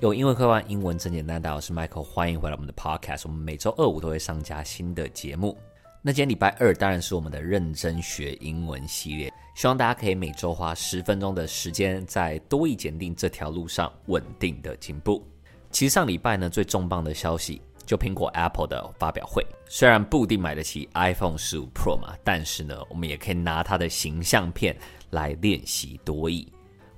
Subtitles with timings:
[0.00, 1.42] 用英文会话，英文真简单。
[1.42, 3.24] 大家好，我是 Michael，欢迎回来我们的 Podcast。
[3.26, 5.54] 我们每周二五都会上架新的节目。
[6.00, 15.22] 那今天礼拜二当然是我们的认真学英文系列，希望大家可以每周花十分钟的时间，在多益检定这条路上稳定的进步。
[15.70, 24.74] 其实上礼拜呢，最重磅的消息就苹果 Apple 的发表会，虽然不一定买得起 iPhone 十五 Pro 嘛，但是呢，我们也可以拿它的形象片
[25.10, 26.50] 来练习多益。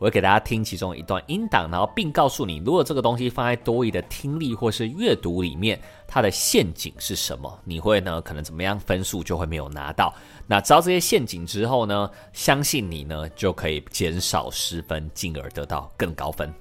[0.03, 7.57] 我会给大家听其中一段音档，然后并告诉你，如果这个东西放在多益的听力或是阅读里面，它的陷阱是什么？
[7.63, 10.13] 你会呢，可能怎么样分数就会没有拿到。
[10.45, 16.53] 那知道这些陷阱之后呢，相信你呢就可以减少失分，进而得到更高分。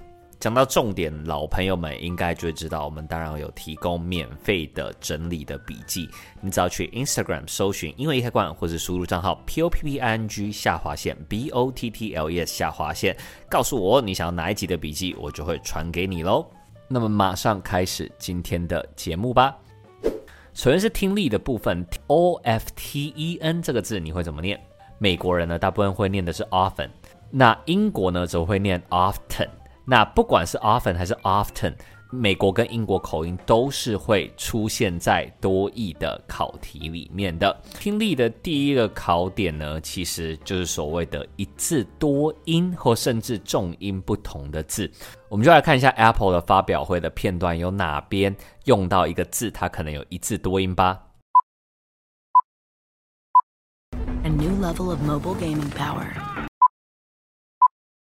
[0.42, 6.10] 讲到重点，老朋友们应该就会知道，我们当然有提供免费的整理的笔记。
[6.40, 12.28] 你只要去 Instagram 搜寻英文易开罐，或者输入账号 p o p p i n g 下划线 b o t t l
[12.28, 13.16] e s 下划线，
[13.48, 16.44] 告诉我你想要哪一集的笔记，我就会传给你喽。
[16.88, 19.56] 那么马上开始今天的节目吧。
[20.54, 24.58] 首先是听力的部分，o f t e n 这个字你会怎么念？
[24.98, 26.88] 美国人呢，大部分会念的是 often，
[27.30, 29.48] 那英国呢则会念 often。
[29.84, 31.74] 那不管是 often 还是 often，
[32.10, 37.58] 美国跟英国口音都是会出现在多益的考题里面的。
[37.78, 44.90] 听力的第一个考点呢，其实就是所谓的一字多音或甚至重音不同的字。
[45.28, 48.36] 我们就来看一下 Apple 的发表会的片段，有哪边
[48.66, 51.00] 用到一个字，它可能有一字多音吧。
[54.24, 56.31] A new level of mobile gaming power.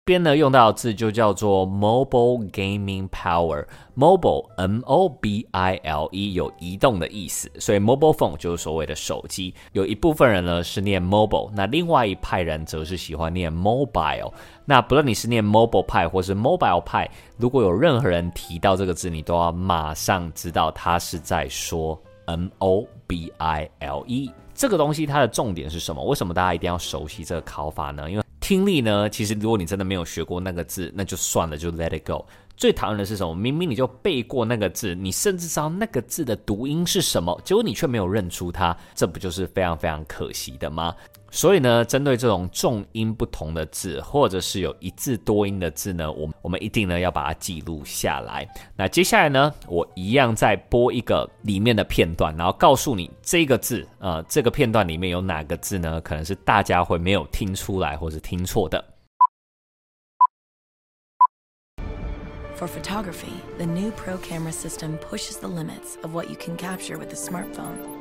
[0.06, 9.52] 边呢用到的字就叫做 mobile gaming power，mobile m o b i l e 有移动的意思，所以 mobile phone 就是所谓的手机。
[9.72, 14.32] 有一部分人呢是念 mobile，那另外一派人则是喜欢念 mobile。
[14.64, 24.30] 那不论你是念 mobile 派或是 mobile 派，如果有任何人提到这个字，你都要马上知道他是在说 m o b i l e。
[24.54, 26.02] 这个东西它的重点是什么？
[26.04, 28.08] 为什么大家一定要熟悉这个考法呢？
[28.10, 32.24] 因为听力呢，其实如果你真的没有学过那个字，那就算了，就 let it go。
[32.56, 33.34] 最讨厌的是什么？
[33.34, 40.94] 明明你就背过那个字，你甚至知道那个字的读音是什么，结果你却没有认出它，这不就是非常非常可惜的吗？
[41.30, 48.48] 所以呢，针对这种重音不同的字，或者是有一字多音的字呢，我们我们一定呢要把它记录下来。
[48.74, 56.00] 那接下来呢，我一样再播一个里面的片段，然后告诉你这个字，呃，这个片段里面有哪个字呢？
[56.00, 58.82] 可能是大家会没有听出来，或是听错的。
[62.58, 67.12] For photography, the new Pro camera system pushes the limits of what you can capture with
[67.12, 67.95] a smartphone.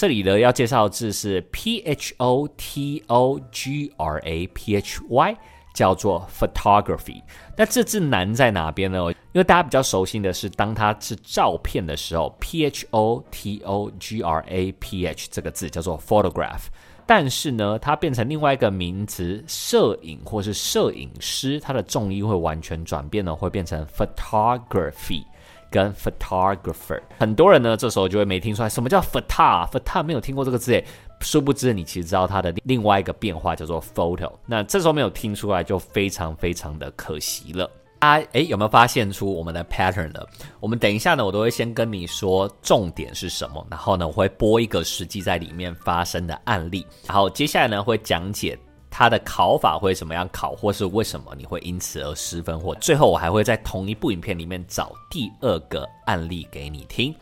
[0.00, 5.36] 这里呢要介绍的字是 p h o t o g r a p h y，
[5.74, 7.20] 叫做 photography。
[7.54, 9.12] 那这字难在哪边呢？
[9.32, 16.62] 因为大家比较熟悉的是，当它是照片的时候，p h o t o g r a p h 这个字叫做 photograph。
[17.04, 25.24] 但是呢，它变成另外一个名词，摄影或是摄影师，它的重音会完全转变呢，会变成 photography。
[25.70, 30.84] 跟 photographer，很多人呢这时候就会没听出来什么叫 photo，photo 没有听过这个字诶，
[31.20, 37.70] 殊不知你其实知道它的另外一个变化叫做 photo，那这时候没有听出来就非常非常的可惜了。
[38.00, 40.20] 啊，诶，有没有发现出我们的 pattern 呢？
[40.58, 48.58] 我们等一下呢，我都会先跟你说重点是什么，然后呢我会播一个实际在里面发生的案例，然后接下来呢会讲解。
[48.90, 57.14] 它的考法会怎么样考，或是为什么你会因此而失分，或最后我还会在同一部影片里面找第二个案例给你听。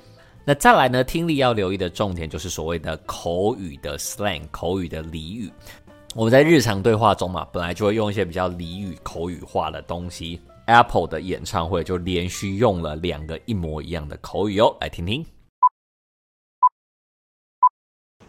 [0.45, 5.53] 那再来呢，听力要留意的重点就是所谓的口语的 slang，口语的俚语。
[6.15, 10.41] 我们在日常对话中嘛，本来就会用一些比较俚语、口语化的东西。
[10.65, 15.25] Apple 的演唱会就连续用了两个一模一样的口语哦，来听听。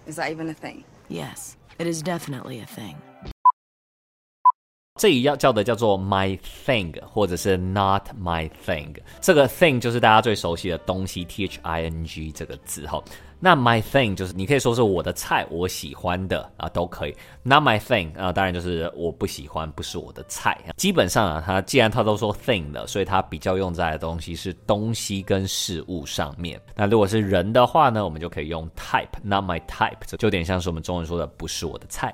[0.06, 0.84] Is that even a thing?
[1.08, 2.96] Yes, it is definitely a thing.
[5.00, 8.94] 这里要叫的叫做 my thing，或者是 not my thing。
[9.22, 13.02] 这个 thing 就是大家最熟悉的东西，t h i n g 这个字哈。
[13.40, 17.16] 那 my thing 就是你可以说是我的菜，我喜欢的啊都可以。
[17.44, 20.58] not my thing 啊，当然就是我不喜欢，不是我的菜。
[20.76, 26.60] 基本上啊，它既然它都说 thing 了，所以它比较用在的东西是东西跟事物上面。
[26.76, 32.14] 那如果是人的话呢，我们就可以用 type，not my type，这就有点像是我们中文说的不是我的菜。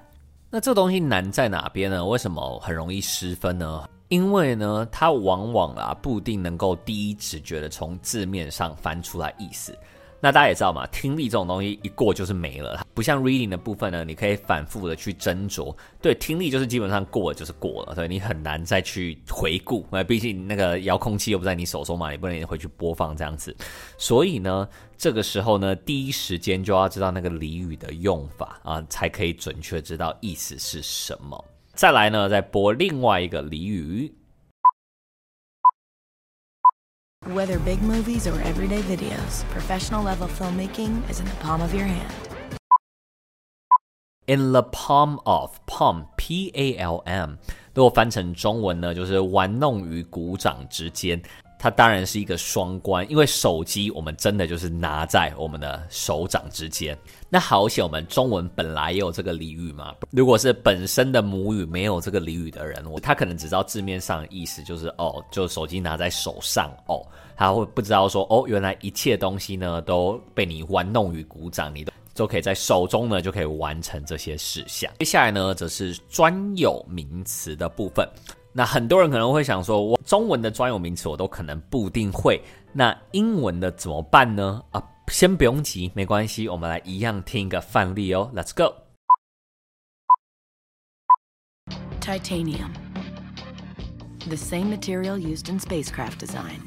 [0.49, 2.05] 那这东西难在哪边呢？
[2.05, 3.89] 为什么很容易失分呢？
[4.07, 9.77] 因为呢，它往往啊不一定能够第一直觉的从字面上翻出来意思。
[10.21, 15.75] 那大家也知道嘛，听力这种东西一过就是没了，不像 reading 的部分呢，你可以反复的去斟酌。
[16.01, 19.85] 对，听力就是基本上过了就是过了，所以你很难再去回顾。
[19.91, 23.55] 那毕竟那个遥控器又不在你手中嘛，你不能回去播放这样子。
[23.97, 24.67] 所以呢，
[24.97, 31.45] 这个时候呢，第一时间就要知道那个俚语的用法啊，才可以准确知道意思是什么。
[31.73, 34.11] 再来呢，再播另外一个俚语。
[37.26, 42.12] Whether big movies or everyday videos, professional level filmmaking is in the palm of your hand.
[44.26, 47.36] In the palm of palm, P A L M，
[47.74, 51.22] 如果翻成中文呢，就是玩弄于股掌之间。
[51.57, 56.97] 它当然是一个双关，因为手机我们真的就是拿在我们的手掌之间。
[57.29, 59.95] 那好险，我们中文本来也有这个俚语嘛。
[60.11, 67.05] 如果是本身的母语没有这个俚语的人，他可能只知道字面上的意思，就是哦，就手机拿在手上哦，
[67.35, 74.91] 他会不知道说哦，原来一切东西呢都被你玩弄于股掌，你都都可以在手中呢就可以完成这些事项。
[74.99, 78.07] 接下来呢，则是专有名词的部分。
[78.57, 82.41] 那很多人可能会想说，我中文的专有名词我都可能不一定会，
[82.71, 84.63] 那英文的怎么办呢？
[84.71, 88.31] 啊，先不用急，没关系，我们来一样听一个范例哦。
[88.33, 88.73] Let's go.
[91.99, 92.71] Titanium,
[94.25, 96.61] the same material used in spacecraft design.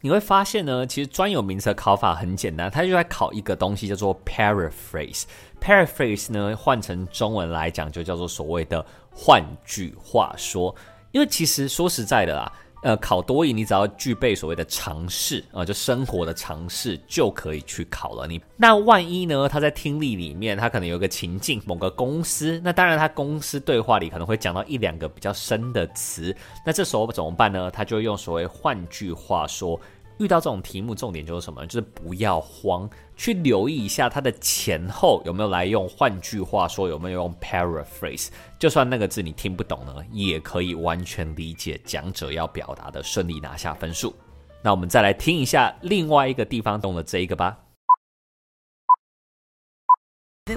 [0.00, 5.24] 你会发现呢，其实专有名词的考法很简单，它就在考一个东西叫做 paraphrase。
[5.60, 8.84] paraphrase 呢，换成中文来讲就叫做所谓的
[9.18, 10.72] 换句话说。
[11.10, 18.26] 因为其实说实在的啦，呃，考多语你只要具备所谓的常识啊，就生活的常识就可以去考了。
[18.26, 27.70] 你那万一呢，他在听力里面，他可能有个情境，某个公司，那当然他公司对话里可能会讲到一两个比较深的词，那这时候怎么办呢？
[27.70, 29.80] 他就用所谓换句话说。
[30.18, 31.64] 遇到这种题目，重点就是什么？
[31.66, 35.88] 就是不要慌，去留意一下它的前后有没有来用。
[35.88, 38.28] 换句话说，有没有用 paraphrase？
[38.58, 44.14] 就算那个字你听不懂呢，也可以完全理解讲者要表达的，顺利拿下分数。
[44.60, 47.56] 那我们再来听一下另外一个地方动的这一个吧。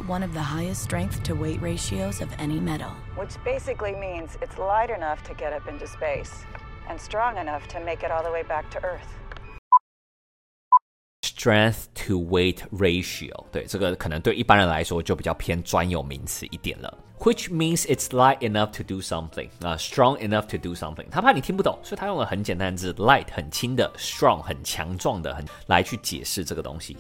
[0.08, 4.58] One of the highest strength to weight ratios of any metal, which basically means it's
[4.58, 6.32] light enough to get up into space
[6.90, 9.21] and strong enough to make it all the way back to Earth.
[11.24, 16.98] Strength to weight ratio，对，这个可能对一般人来说就比较偏专有名词一点了。
[17.20, 21.06] Which means it's light enough to do something，啊，strong enough to do something。
[21.12, 26.98] 他怕你听不懂，所以他用了很简单的字，light 很轻的，strong 很强壮的，很来去解释这个东西。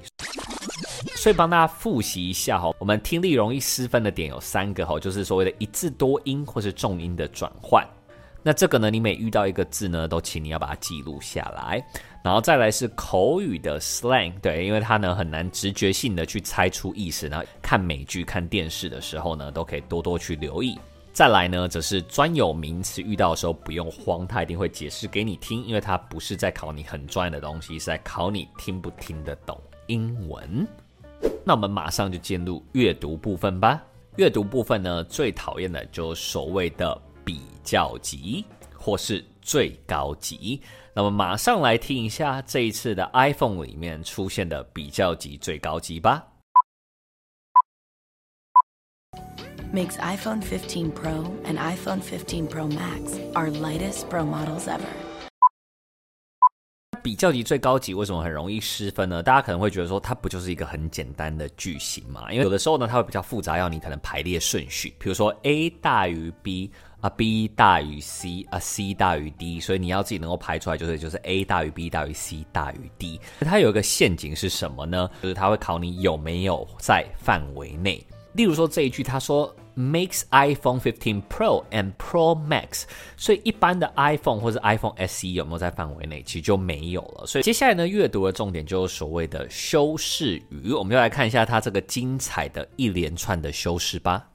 [1.15, 7.83] 所以帮大家复习一下哈，我们听力容易失分的点有三个哈，就是所谓的一字多音或是重音的转换。
[8.43, 11.83] 那这个呢，你每遇到一个字呢，都请你要把它记录下来。
[12.23, 17.27] 然后再来是口语的 slang，对，因为它呢很难直觉性的去猜出意思。
[17.27, 20.79] 然后看美剧、看电视的时候呢，都可以多多去留意。
[21.13, 30.65] 再来呢，则是专有名词，遇到的时候不用慌，它一定会解释给你听，因为它不是在考你很专业的东西，是在考你听不听得懂英文。
[31.43, 33.83] 那我们马上就进入阅读部分吧。
[34.15, 36.99] 阅读部分呢，最讨厌的就是所谓的
[37.31, 38.43] 比较级
[38.77, 40.61] 或是最高级。
[40.93, 46.27] 那么马上来听一下这一次的 iPhone 里面出现的比较级最高级吧。
[49.73, 54.81] Makes iPhone 15 Pro and iPhone 15 Pro Max our lightest Pro models ever。
[57.01, 59.23] 比较级最高级为什么很容易失分呢？
[59.23, 62.29] 大家可能会觉得说它不就是一个很简单的句型嘛？
[62.33, 66.69] 因为有的时候呢，它会比较复杂，要你可能排列顺序，比如说 A 大于 B。
[67.01, 73.19] 啊，B 大于 C，啊，C 大于 D，所以你要自己能够排出来，就是就是 A 大于 B 大于 C 大于 D。
[73.39, 75.09] 它有一个陷阱是什么呢？
[75.21, 78.05] 就是它会考你有没有在范围内。
[78.33, 82.83] 例如说这一句，他说 makes iPhone 15 Pro and Pro Max，
[83.17, 87.25] 所以一般的 iPhone 或者 iPhone SE 有没有在范围内，其实就没有了。
[87.25, 94.25] 所以接下来呢，阅读的重点就是所谓的修饰语，我们就来看一下它这个精彩的一连串的修饰吧。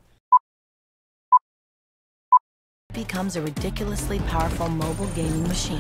[2.97, 5.77] Becomes a ridiculously powerful mobile gaming machine。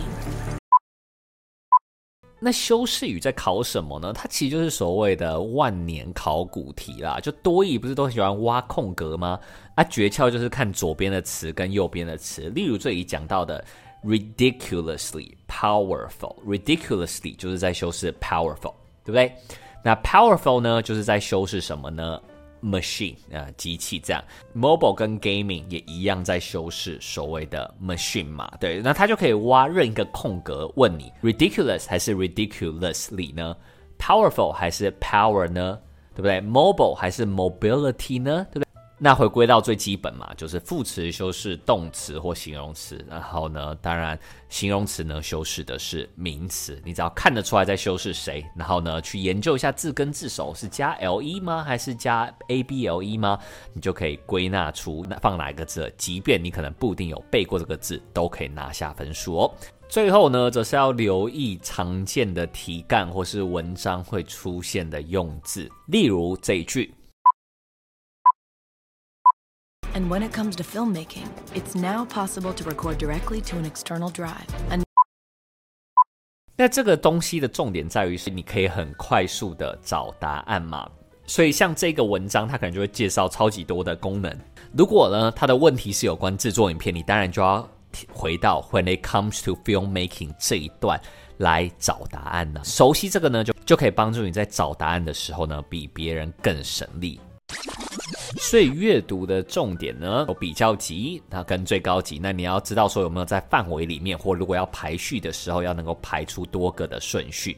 [2.38, 4.12] 那修饰语在考什么呢？
[4.12, 7.18] 它其实就是所谓的万年考古题啦。
[7.18, 9.40] 就多义不是都喜欢挖空格吗？
[9.75, 12.50] 啊，诀窍就是看左边的词跟右边的词。
[12.50, 13.64] 例如这里讲到的
[14.04, 19.32] ridiculously powerful，ridiculously 就是在修饰 powerful，对不对？
[19.82, 22.20] 那 powerful 呢，就是在修饰什么呢？
[22.66, 24.23] Machine 呃机器这样。
[24.54, 33.56] mobile 跟 gaming 也一样在修饰所谓的 machine 嘛，对，那它就可以挖任一个空格问你 ridiculous 还是 ridiculously 呢
[33.99, 35.78] ？powerful 还是 power 呢？
[36.14, 38.46] 对不对？mobile 还是 mobility 呢？
[38.50, 38.65] 对不对？
[38.98, 53.38] 那回归到最基本嘛，就是副词修饰动词或形容词，然后呢，当然形容词呢修饰的是名词，你只要看得出来在修饰谁，然后呢去研究一下字根字首是加 le 吗，还是加 able 吗？
[53.74, 59.54] 你就可以归纳出放哪一个字，即便你可能不一定有背过这个字，都可以拿下分数哦。
[59.90, 66.94] 最后呢，则是要留意常见的题干或是文章会出现的用字，例如这一句。
[69.96, 71.24] And when it comes to filmmaking,
[71.54, 74.44] it's now possible to record directly to an external drive.
[76.54, 80.86] 那这个东西的重点在于是，你可以很快速的找答案嘛。
[81.26, 84.38] 所以像这个文章，它可能就会介绍超级多的功能。
[84.76, 87.66] 如果呢，它的问题是有关制作影片，你当然就要
[88.12, 91.00] 回到 When it comes to filmmaking 这一段
[91.38, 92.60] 来找答案呢。
[92.62, 97.18] 熟悉这个呢，就就可以帮助你在找答案的时候呢，比别人更省力。
[98.38, 102.18] 所以阅读的重点呢，有比较级，那跟最高级。
[102.22, 107.56] 那你要知道说有没有在范围里面，或如果要排序的时候，要能够排出多个的顺序。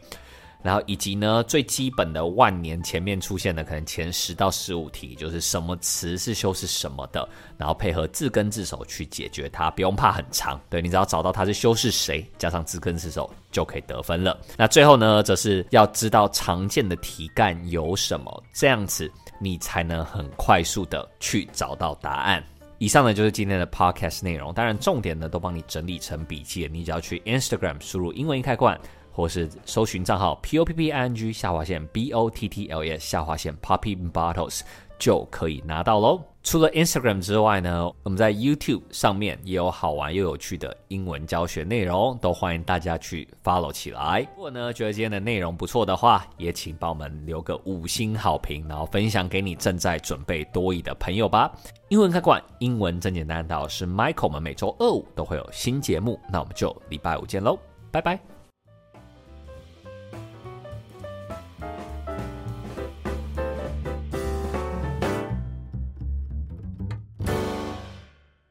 [0.60, 10.60] 然后以及呢，最基本的万年前面出现的可能前十到十五题，就是什么词是修饰什么的，然后配合字根字首去解决它，不用怕很长。
[10.68, 14.36] 对，你只要找到它是修饰谁，加上字根字首就可以得分了。
[14.56, 19.08] 那最后呢，则是要知道常见的题干有什么，这样子
[19.38, 22.42] 你才能很快速的去找到答案。
[22.78, 28.78] 以上呢就是今天的 podcast 内容，当然重点呢都帮你整理成笔记，你只要去 Instagram 输入英文开罐。
[29.10, 33.52] 或是搜寻账号 p o p p i n g 下划线 b o t t l s 下划线
[33.58, 34.60] popping bottles
[34.96, 36.22] 就可以拿到喽。
[36.50, 44.26] 除了 Instagram 之外呢，我们在 YouTube 上面也有好玩又有趣的英文教学内容，都欢迎大家去 follow 起来。
[44.34, 51.52] 如果呢觉得今天的内容不错的话，也请帮我们留个五星好评，然后分享给你正在准备多益的朋友吧。
[51.90, 53.46] 英文开馆，英文真简单。
[53.50, 57.58] 我是 Michael，我们每周二五都会有新节目，那我们就礼拜五见喽，
[57.92, 58.37] 拜拜。